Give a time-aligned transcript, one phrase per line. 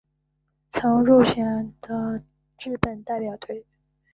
[0.71, 2.23] 曾入选过的
[2.57, 3.67] 日本代表队。